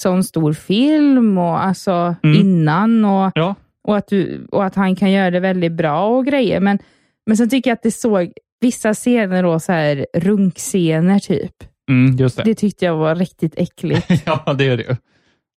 [0.00, 2.40] sån stor film och alltså Mm.
[2.40, 3.54] innan och, Ja.
[3.84, 6.60] och att, du, och att han kan göra det väldigt bra och grejer.
[6.60, 6.78] Men,
[7.26, 11.52] men sen tycker jag att det såg vissa scener, då, så här runkscener typ.
[11.90, 12.44] Mm, det.
[12.44, 14.06] Det tyckte jag var riktigt äckligt.
[14.26, 14.96] ja, det är det ju.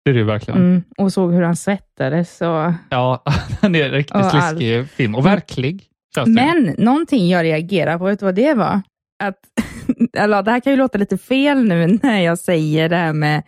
[0.06, 0.60] Det är det ju verkligen.
[0.60, 2.40] Mm, och såg hur han svettades.
[2.40, 2.72] Och...
[2.90, 3.22] Ja,
[3.60, 5.88] den är riktigt Och sliskig film och verklig.
[6.26, 8.82] Men någonting jag reagerar på, vet du vad det var?
[9.22, 9.38] Att,
[10.12, 13.42] eller, det här kan ju låta lite fel nu när jag säger det här med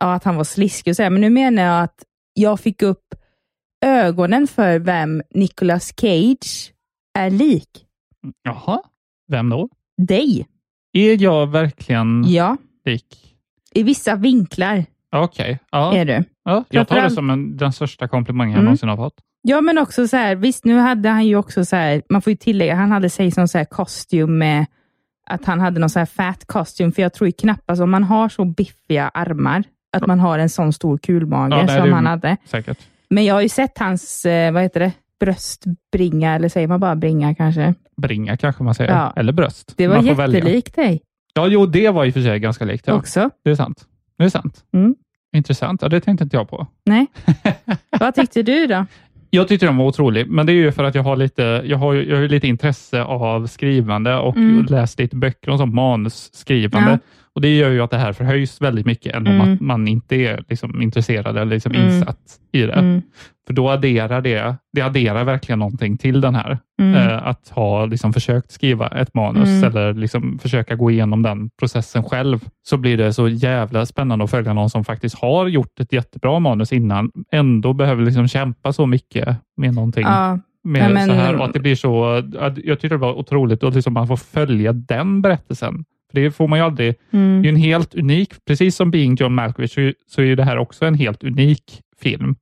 [0.00, 2.02] ja, att han var sliskig och så här, men nu menar jag att
[2.34, 3.14] jag fick upp
[3.84, 6.72] ögonen för vem Nicolas Cage
[7.18, 7.86] är lik.
[8.42, 8.82] Jaha,
[9.28, 9.68] vem då?
[10.06, 10.46] Dig.
[10.92, 13.36] Är jag verkligen Ja, lik?
[13.74, 14.84] i vissa vinklar
[15.22, 15.58] Okej.
[15.70, 15.94] Ja.
[15.94, 16.24] är du.
[16.44, 18.64] Ja, jag tar det som en, den största komplimangen jag Mm.
[18.64, 19.14] någonsin har fått.
[19.42, 22.30] Ja, men också så här, visst nu hade han ju också så här, man får
[22.30, 24.66] ju tillägga, han hade sig som så här kostym med
[25.30, 28.28] att han hade någon så här fat costume, för jag tror knappast om man har
[28.28, 29.64] så biffiga armar,
[29.96, 32.36] att man har en sån stor kulmage Ja, som han hade.
[32.44, 32.78] Säkert.
[33.10, 36.96] Men jag har ju sett hans, eh, vad heter det, bröstbringa, eller säger man bara
[36.96, 37.74] bringa kanske?
[37.96, 38.90] Bringa kanske man säger.
[38.92, 39.12] Ja.
[39.16, 39.74] Eller bröst.
[39.76, 41.00] Det var jättelikt dig
[41.34, 42.86] Ja, jo, det var i och för sig ganska likt.
[42.86, 42.94] Ja.
[42.94, 43.30] också.
[43.44, 43.84] Det är sant.
[44.18, 44.64] Det är sant.
[44.74, 44.94] Mm.
[45.36, 45.82] Intressant.
[45.82, 46.66] Ja, det tänkte inte jag på.
[46.86, 47.06] Nej.
[48.00, 48.86] vad tyckte du då?
[49.30, 51.78] Jag tyckte den var otrolig, men det är ju för att jag har lite, jag
[51.78, 54.66] har, jag har lite intresse av skrivande och Mm.
[54.70, 56.90] läst lite böcker om manusskrivande.
[56.90, 56.98] Ja.
[57.34, 59.52] Och Det gör ju att det här förhöjs väldigt mycket än om Mm.
[59.54, 61.86] att man inte är liksom intresserad eller liksom Mm.
[61.88, 62.18] insatt
[62.52, 63.02] i det.
[63.46, 66.58] För då adderar det, det adderar verkligen någonting till den här.
[66.80, 66.94] Mm.
[66.94, 69.64] Eh, att ha liksom försökt skriva ett manus Mm.
[69.64, 74.30] eller liksom försöka gå igenom den processen själv, så blir det så jävla spännande att
[74.30, 78.86] följa någon som faktiskt har gjort ett jättebra manus innan, ändå behöver liksom kämpa så
[78.86, 80.02] mycket med någonting.
[80.02, 80.38] Ja.
[80.64, 82.22] Med Ja, men- så här, och att det blir så,
[82.64, 85.84] jag tyckte det var otroligt att liksom man får följa den berättelsen.
[86.12, 86.94] För Det får man ju aldrig.
[87.12, 87.42] Mm.
[87.42, 90.44] Det är en helt unik, precis som Being John Malkovich, så, är- så är det
[90.44, 92.34] här också en helt unik film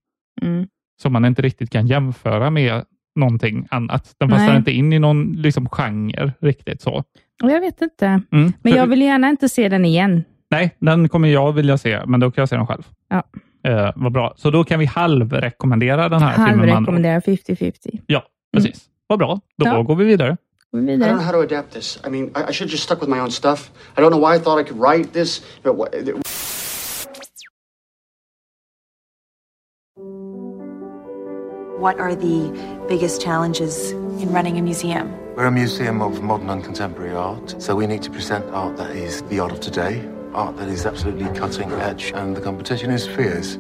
[0.43, 0.67] Mm.
[1.03, 2.85] Som man inte riktigt kan jämföra med
[3.17, 4.15] någonting annat.
[4.19, 4.57] Den passar Nej.
[4.57, 6.93] inte in i någon liksom, genre riktigt så.
[7.43, 8.53] Och Jag vet inte, Mm.
[8.63, 10.25] men jag vill gärna inte se den igen.
[10.51, 12.83] Nej, den kommer jag vilja se, men då kan jag se den själv.
[13.09, 13.23] Ja.
[13.71, 14.35] Eh, vad bra.
[14.37, 16.47] Så då kan vi halvrekommendera den här filmen.
[16.47, 16.75] med andra ord.
[16.75, 18.01] Halvrekommenderar 50-50.
[18.07, 18.85] Ja, precis.
[19.07, 19.41] Vad bra.
[19.57, 19.83] Då Ja.
[19.83, 20.37] går vi vidare.
[20.73, 22.01] I don't know how to adapt this.
[22.07, 23.71] I mean, I, I should have just stuck with my own stuff.
[23.97, 25.43] I don't know why I thought I could write this.
[25.63, 25.89] But wha-
[31.79, 35.13] What are the biggest challenges in running a museum?
[35.35, 38.93] We're a museum of modern and contemporary art, so we need to present art that
[38.93, 43.09] is the art of today, art that is absolutely cutting edge, and the competition is
[43.09, 43.59] fierce.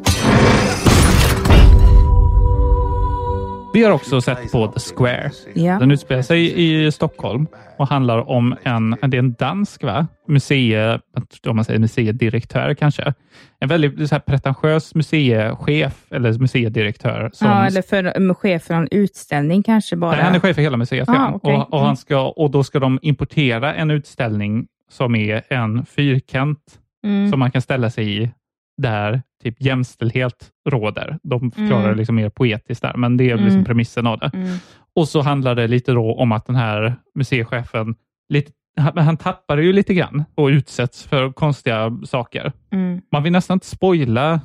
[3.74, 5.30] Vi har också sett på The Square.
[5.54, 5.78] Ja.
[5.78, 7.46] Den utspelar sig i Stockholm
[7.78, 10.06] och handlar om en, det är en dansk va?
[10.28, 11.00] Museie,
[11.46, 13.14] om man säger museidirektör kanske.
[13.60, 17.30] En väldigt så här pretentiös museichef eller museidirektör.
[17.32, 20.10] Som, Ja, eller för um, chef för en utställning kanske bara.
[20.10, 21.08] Nej, han är chef för hela museet.
[21.08, 21.30] Ah, ja.
[21.34, 21.54] okej.
[21.54, 26.58] och, och, han ska, och då ska de importera en utställning som är en fyrkant
[27.04, 27.30] Mm.
[27.30, 28.30] som man kan ställa sig i
[28.76, 31.18] där typ jämställdhet råder.
[31.22, 31.96] De förklarar Mm.
[31.98, 33.64] liksom mer poetiskt där, men det är liksom Mm.
[33.64, 34.30] premissen av det.
[34.34, 34.56] Mm.
[34.96, 37.94] Och så handlar det lite då om att den här museichefen,
[38.28, 42.52] lite, han, han tappar ju lite grann och utsätts för konstiga saker.
[42.72, 43.00] Mm.
[43.12, 44.40] Man vill nästan inte spoila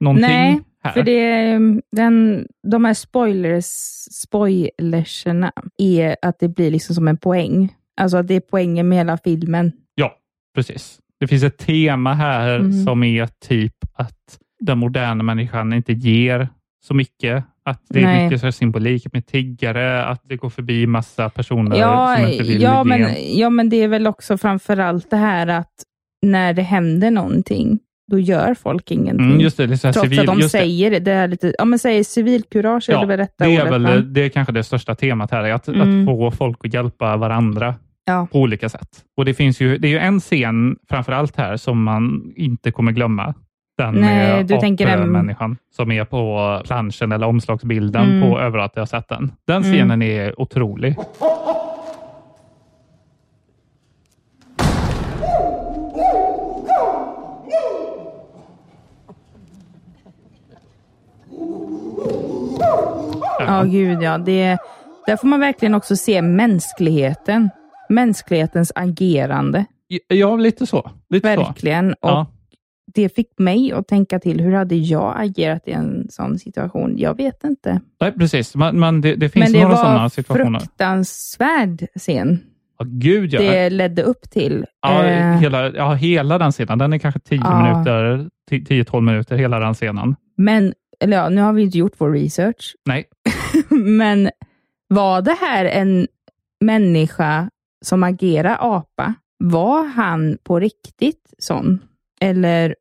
[0.00, 0.92] någonting Nej, här.
[0.92, 1.58] för det,
[1.92, 3.64] den, de här spoilers,
[4.10, 7.74] spoilerserna är att det blir liksom som en poäng.
[7.96, 9.72] Alltså att det är poängen med hela filmen.
[9.94, 10.12] Ja,
[10.54, 10.98] precis.
[11.22, 12.84] Det finns ett tema här Mm.
[12.84, 16.48] som är typ att den moderna människan inte ger
[16.86, 17.44] så mycket.
[17.64, 18.24] Att det är Nej.
[18.24, 22.62] mycket så symbolik med tiggare, att det går förbi massa personer Ja, som inte vill
[22.62, 22.84] ja, ge.
[22.88, 25.72] men, ja, men det är väl också framför allt det här att
[26.26, 27.78] när det händer någonting,
[28.10, 29.26] då gör folk ingenting.
[29.26, 30.48] Mm, just det, det är Trots civil- att de det.
[30.48, 30.98] säger det.
[30.98, 33.72] Det är lite, ja men säger civilkurage är Ja, det väl rätta det är, ordet?
[33.82, 36.00] väl, det är kanske det största temat här, är att, Mm.
[36.00, 38.26] att få folk att hjälpa varandra Ja.
[38.32, 38.88] på olika sätt.
[39.16, 42.70] Och Det finns ju, det är ju en scen framför allt här som man inte
[42.70, 43.34] kommer glömma.
[43.78, 48.30] Den Nej, med du tänker den- människan som är på planschen eller omslagsbilden Mm.
[48.30, 49.32] på överallt jag har sett den.
[49.46, 49.72] Den Mm.
[49.72, 50.96] scenen är otrolig.
[63.38, 64.18] Ja, gud ja.
[64.18, 64.58] Det,
[65.06, 67.50] där får man verkligen också se mänskligheten.
[67.88, 69.64] Mänsklighetens agerande.
[70.08, 70.90] Ja, lite så.
[71.10, 71.42] Lite så.
[71.44, 71.92] verkligen.
[71.92, 72.26] Och Ja.
[72.94, 76.94] Det fick mig att tänka till, hur hade jag agerat i en sån situation?
[76.98, 77.80] Jag vet inte.
[78.00, 78.54] Nej, precis.
[78.54, 80.58] Man, man, det, det finns Men det några var sådana situationer.
[80.58, 82.38] fruktansvärd scen.
[82.78, 83.40] Ja, gud ja.
[83.40, 84.66] Det ledde upp till.
[84.82, 86.78] Ja, Eh, hela, ja, hela den scenen.
[86.78, 87.62] Den är kanske 10 Ja.
[87.72, 90.16] minuter, 10-12 minuter, hela den scenen.
[90.36, 93.04] Men eller ja, nu har vi inte gjort vår research, Nej,
[93.70, 94.30] men
[94.88, 96.06] var det här en
[96.60, 97.50] människa
[97.82, 99.14] som agerar apa?
[99.38, 101.80] Var han på riktigt sån?
[102.20, 102.74] Eller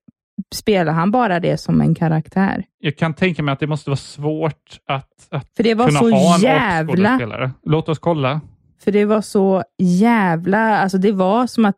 [0.53, 2.65] spelar han bara det som en karaktär?
[2.79, 5.99] jag kan tänka mig att det måste vara svårt att, att För det var kunna
[5.99, 7.51] så ha en jävla-.
[7.63, 8.41] Låt oss kolla.
[8.83, 11.77] För det var så jävla, alltså det var som att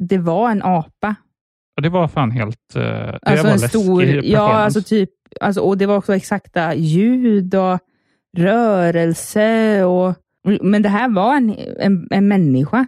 [0.00, 1.14] det var en apa.
[1.74, 2.76] Ja, det var fan helt...
[2.76, 6.74] eh, det Alltså var en stor, ja alltså typ, alltså, och det var också exakta
[6.74, 7.78] ljud och
[8.36, 10.14] rörelse och,
[10.60, 12.86] men det här var en, en, en människa.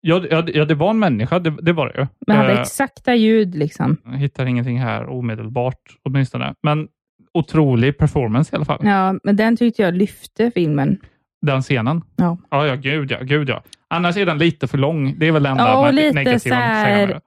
[0.00, 2.06] Ja, ja, ja, det var en människa, det, det var det ju.
[2.26, 3.96] Men hade Eh, exakta ljud liksom.
[4.04, 6.54] jag hittar ingenting här omedelbart åtminstone.
[6.62, 6.88] Men
[7.34, 8.80] otrolig performance i alla fall.
[8.82, 10.98] Ja, men den tyckte jag lyfte filmen.
[11.46, 12.02] Den scenen.
[12.16, 12.38] Ja.
[12.50, 13.62] Ja, ja, gud ja, gud ja.
[13.88, 15.18] Annars är den lite för lång.
[15.18, 17.20] Det är väl det enda Ja, lite negativa så här- med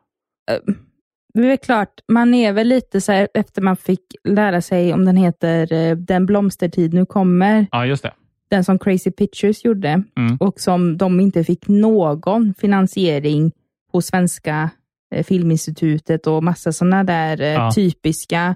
[1.35, 1.53] det.
[1.53, 5.15] Är klart, man är väl lite så här, efter man fick lära sig om den
[5.17, 8.11] heter eh, Den blomstertid nu kommer, Ja, just det.
[8.49, 10.37] Den som Crazy Pictures gjorde Mm.
[10.39, 13.51] och som de inte fick någon finansiering
[13.91, 14.69] hos Svenska
[15.15, 17.71] eh, Filminstitutet och massa sådana där eh, Ja.
[17.75, 18.55] typiska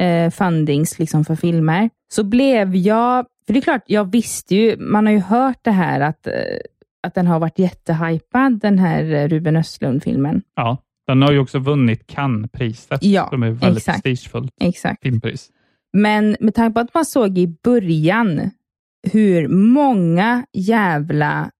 [0.00, 1.90] eh, fundings liksom för filmer.
[2.14, 5.70] Så blev jag, för det är klart, jag visste ju, man har ju hört det
[5.70, 6.32] här att, eh,
[7.02, 10.42] att den har varit jättehypad, den här Ruben Östlund-filmen.
[10.56, 12.98] Ja, den har ju också vunnit Cannes-priset.
[13.04, 14.02] Ja, som är väldigt exakt.
[14.04, 15.02] prestigefullt Exakt.
[15.02, 15.48] filmpris.
[15.92, 18.50] Men med tanke på att man såg i början
[19.12, 21.50] hur många jävla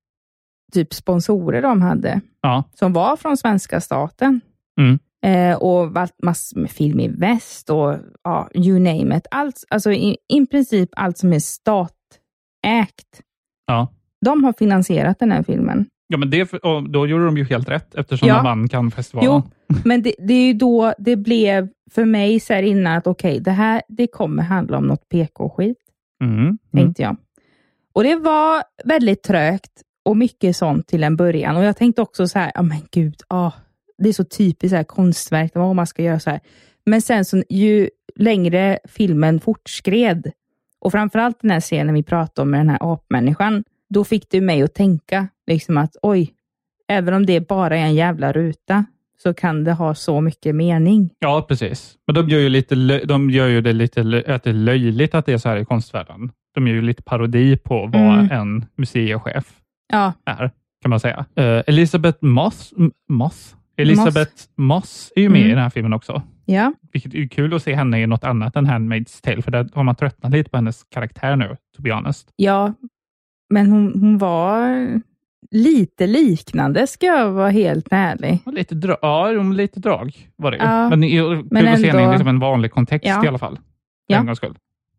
[0.72, 2.64] typ sponsorer de hade, Ja.
[2.74, 4.40] som var från svenska staten.
[4.81, 4.98] Mm.
[5.26, 9.26] Eh, och massor med Film i väst och ja, you name it.
[9.31, 13.20] Allt, alltså i, i princip allt som är statägt.
[13.66, 13.88] Ja.
[14.24, 15.87] De har finansierat den här filmen.
[16.09, 16.50] Ja, men det,
[16.88, 18.35] då gjorde de ju helt rätt eftersom Ja.
[18.37, 19.42] de vann Cannes-festivalen.
[19.68, 23.07] Jo, men det, det är ju då det blev för mig så här innan att
[23.07, 25.78] okej, det här det kommer handla om något PK-skit.
[26.24, 26.38] Mm.
[26.38, 26.59] Mm.
[26.72, 27.16] tänkte jag.
[27.92, 31.57] Och det var väldigt trögt och mycket sånt till en början.
[31.57, 33.55] Och jag tänkte också så här, ja men gud, oh,
[33.98, 36.40] det är så typiskt så här konstverk, vad man ska göra så här.
[36.87, 40.33] Men sen så, ju längre filmen fortskred,
[40.81, 44.40] och framförallt den här scenen vi pratade om med den här apmänniskan, då fick det
[44.40, 46.33] mig att tänka liksom att oj,
[46.88, 48.85] även om det bara är en jävla ruta,
[49.22, 51.11] så kan det ha så mycket mening.
[51.18, 51.94] Ja, precis.
[52.07, 52.74] Men de gör ju, lite,
[53.05, 55.64] de gör ju det lite att det är löjligt att det är så här i
[55.64, 56.31] konstvärlden.
[56.55, 58.31] De gör ju lite parodi på vad Mm.
[58.31, 59.59] en museichef
[59.93, 60.51] Ja, är,
[60.83, 61.25] kan man säga.
[61.37, 62.73] Eh, Elisabeth Moss,
[63.09, 63.57] Moss?
[63.77, 65.51] Elisabeth Moss är ju med Mm.
[65.51, 66.23] i den här filmen också.
[66.45, 69.69] ja, Vilket är kul att se henne i något annat än Handmaid's Tale, för där
[69.75, 72.29] har man tröttnat lite på hennes karaktär nu, to be honest.
[72.37, 72.73] Ja,
[73.51, 74.88] men hon, hon var
[75.51, 78.38] lite liknande, ska jag vara helt ärlig.
[78.47, 80.62] Lite dra- ja, men lite drag var det ju.
[80.62, 83.25] Ja, men är kul men att se henne i ändå- liksom en vanlig kontext Ja.
[83.25, 83.57] i alla fall.
[83.57, 83.62] För
[84.07, 84.19] Ja.
[84.19, 84.55] en gångs skull.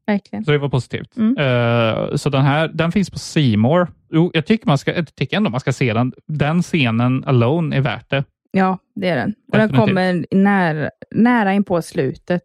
[0.07, 0.45] Verkligen.
[0.45, 1.17] Så det var positivt.
[1.17, 1.37] Mm.
[1.37, 3.87] Eh, så den här den finns på Seymour.
[4.13, 6.13] Jo, jag tycker, man ska, jag tycker ändå man ska se den.
[6.27, 8.23] Den scenen alone är värt det.
[8.51, 9.33] Ja, det är den.
[9.51, 12.43] Och den kommer nära, nära in på slutet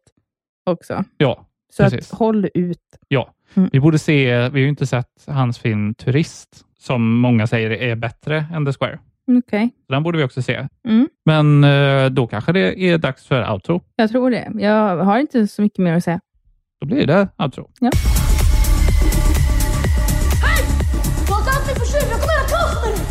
[0.66, 1.04] också.
[1.16, 2.12] Ja, Så precis.
[2.12, 2.78] att håll ut.
[3.08, 3.34] Ja.
[3.54, 3.68] Mm.
[3.72, 7.96] Vi borde se, vi har ju inte sett hans film Turist, som många säger är
[7.96, 8.98] bättre än The Square.
[9.38, 10.68] Okej, Så den borde vi också se.
[10.88, 11.08] Mm.
[11.24, 13.82] Men eh, då kanske det är dags för outro.
[13.96, 14.52] jag tror det.
[14.58, 16.20] Jag har inte så mycket mer att säga.
[16.80, 17.70] Då blir det outro.
[17.80, 17.90] Ja.
[21.28, 23.04] Jag kaos med dig!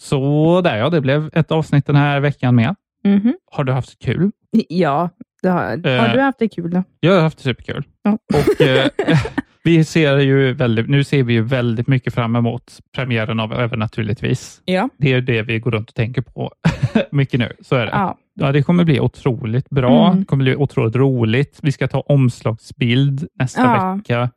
[0.00, 2.74] Så där ja, det blev ett avsnitt den här veckan med.
[3.04, 3.34] Mhm.
[3.52, 4.30] Har du haft kul?
[4.68, 5.10] Ja,
[5.42, 6.12] det har, har Eh.
[6.12, 6.82] du haft det kul då?
[7.00, 7.84] Jag har haft det superkul.
[8.02, 8.18] Ja.
[8.34, 8.88] Och, eh,
[9.64, 14.60] vi ser ju väldigt, nu ser vi ju väldigt mycket fram emot premiären av Övernaturligtvis.
[14.64, 14.88] Ja.
[14.98, 16.52] Det är det vi går runt och tänker på
[17.10, 17.52] mycket nu.
[17.60, 17.92] Så är det.
[17.92, 18.18] Ja.
[18.34, 20.06] Ja, det kommer bli otroligt bra.
[20.06, 20.18] Mm.
[20.20, 21.58] Det kommer bli otroligt roligt.
[21.62, 23.94] Vi ska ta omslagsbild nästa Ja.
[23.94, 24.30] vecka.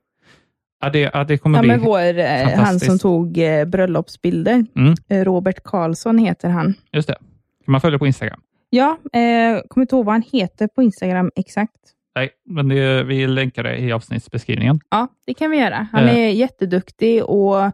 [0.82, 4.66] Ja, det, ja, det kommer Ja, bli men vår, eh, han som tog eh, bröllopsbilder,
[4.76, 6.74] Mm, eh, Robert Karlsson heter han.
[6.92, 7.16] just det.
[7.66, 8.40] Kan man följa på Instagram?
[8.70, 11.72] Ja, eh, kommer inte ihåg vad han heter på Instagram exakt.
[12.16, 14.80] Nej, men det, vi länkar det i avsnittsbeskrivningen.
[14.90, 15.88] Ja, det kan vi göra.
[15.92, 16.16] Han Eh.
[16.18, 17.72] är jätteduktig och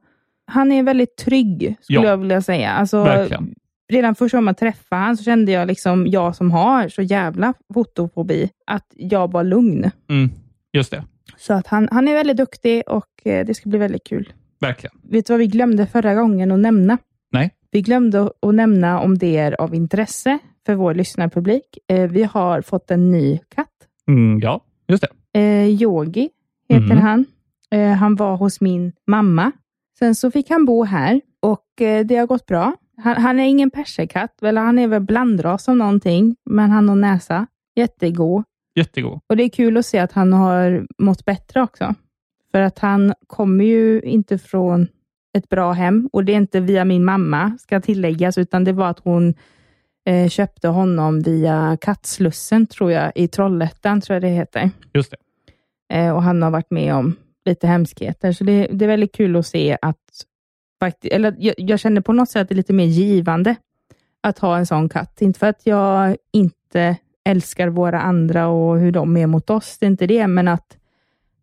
[0.47, 2.05] han är väldigt trygg, skulle Ja.
[2.09, 2.69] jag vilja säga.
[2.71, 3.55] Alltså, Verkligen.
[3.91, 7.53] redan första gången man träffade han så kände jag, liksom, jag som har så jävla
[7.73, 9.91] fotofobi, att jag var lugn.
[10.09, 10.29] Mm,
[10.73, 11.03] just det.
[11.37, 14.33] Så att han, han är väldigt duktig och eh, det ska bli väldigt kul.
[14.61, 14.95] Verkligen.
[15.03, 16.97] Vet du vad vi glömde förra gången att nämna?
[17.31, 17.51] Nej.
[17.71, 21.77] Vi glömde att nämna om det är av intresse för vår lyssnarpublik.
[21.87, 23.67] Eh, vi har fått en ny katt.
[24.09, 25.39] Mm, ja, just det.
[25.39, 26.29] Eh, Yogi
[26.69, 26.97] heter Mhm.
[26.97, 27.25] han.
[27.71, 29.51] Eh, han var hos min mamma.
[29.99, 32.73] Sen så fick han bo här och eh, det har gått bra.
[32.97, 36.95] Han, han är ingen perserkatt, eller han är väl blandras av någonting, men han har
[36.95, 37.47] näsa.
[37.75, 38.43] Jättegod.
[38.75, 39.19] Jättegod.
[39.29, 41.95] Och det är kul att se att han har mått bättre också.
[42.51, 44.87] För att han kommer ju inte från
[45.37, 48.89] ett bra hem och det är inte via min mamma, ska tilläggas, utan det var
[48.89, 49.33] att hon
[50.09, 54.71] eh, köpte honom via Kattslussen, tror jag, i Trollhättan, tror jag det heter.
[54.93, 55.17] Just det.
[55.95, 59.35] Eh, och han har varit med om lite hemskheter, så det, det är väldigt kul
[59.35, 59.97] att se att,
[60.83, 63.55] fakti- eller jag, jag känner på något sätt att det är lite mer givande
[64.23, 65.21] att ha en sån katt.
[65.21, 66.95] Inte för att jag inte
[67.25, 70.77] älskar våra andra och hur de är mot oss, det är inte det, men att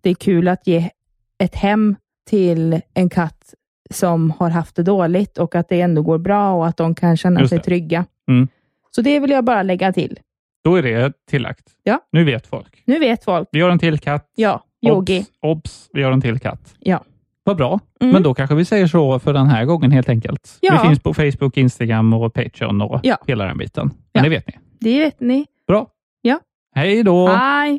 [0.01, 0.91] det är kul att ge
[1.39, 1.97] ett hem
[2.31, 3.55] till en katt
[3.91, 7.17] som har haft det dåligt och att det ändå går bra och att de kan
[7.17, 8.05] känna sig trygga.
[8.29, 8.49] Mm.
[8.97, 10.19] Så det vill jag bara lägga till.
[10.65, 11.65] Då är det tillagt.
[11.83, 12.01] Ja.
[12.13, 12.83] Nu vet folk.
[12.85, 13.49] Nu vet folk.
[13.53, 14.27] Vi har en till katt.
[14.35, 15.19] Ja, Yogi.
[15.21, 16.75] Obs, obs, vi har en till katt.
[16.79, 17.05] Ja.
[17.45, 17.81] Vad bra.
[18.01, 18.13] Mm.
[18.13, 20.59] Men då kanske vi säger så för den här gången helt enkelt.
[20.61, 20.81] Ja.
[20.83, 23.17] Vi finns på Facebook, Instagram och Patreon och Ja.
[23.27, 23.87] hela den biten.
[23.87, 24.23] Men Ja.
[24.23, 24.55] det vet ni.
[24.81, 25.47] Det vet ni.
[25.67, 25.87] Bra.
[26.23, 26.41] Ja.
[26.75, 27.27] Hej då!
[27.29, 27.79] Hej!